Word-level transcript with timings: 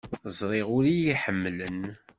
Ẓriɣ 0.37 0.67
ur 0.77 0.83
iyi-ḥemmlen. 0.87 1.79